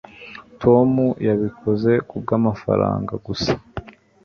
tom 0.61 0.89
yabikoze 1.27 1.91
kubwamafaranga 2.09 3.13
gusa 3.25 3.53